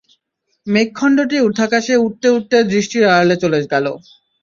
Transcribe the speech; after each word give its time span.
মেঘখণ্ডটি 0.67 1.37
উর্ধ্বাকাশে 1.45 1.93
উঠতে 2.05 2.27
উঠতে 2.29 2.57
দৃষ্টির 2.71 3.03
আড়ালে 3.07 3.35
চলে 3.43 3.57
গেল। 3.63 3.85